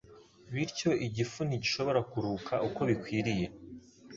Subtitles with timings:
[0.53, 3.45] Bityo, igifu ntigishobora kuruhuka uko bikwiriye,